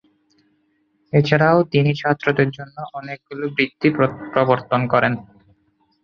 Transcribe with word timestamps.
এছাড়াও 1.13 1.57
তিনি 1.73 1.91
ছাত্রদের 1.95 2.49
জন্য 2.57 2.77
অনেকগুলো 2.99 3.45
বৃত্তি 3.55 3.87
প্রবর্তন 4.33 4.81
করেন। 4.93 5.13